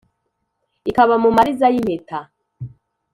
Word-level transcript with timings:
ikaba 0.89 1.15
mu 1.23 1.29
mariza 1.37 1.67
y’ 1.73 1.75
impeta, 1.79 2.19